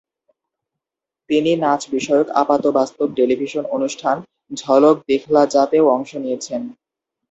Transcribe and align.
তিনি 1.29 1.51
নাচ 1.55 1.81
বিষয়ক 1.91 2.27
আপাতবাস্তব 2.41 3.07
টেলিভিশন 3.17 3.63
অনুষ্ঠান 3.71 4.15
"ঝলক 4.53 4.95
দিখলা 5.09 5.43
জা" 5.45 5.63
তেও 5.71 5.85
অংশ 5.89 6.11
নিয়েছেন। 6.15 6.61